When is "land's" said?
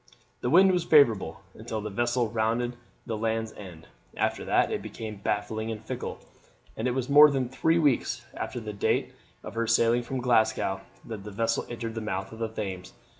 3.15-3.53